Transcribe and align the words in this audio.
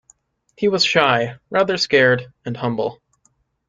He 0.57 0.67
was 0.67 0.83
shy, 0.83 1.35
rather 1.51 1.77
scared, 1.77 2.33
and 2.43 2.57
humble. 2.57 2.99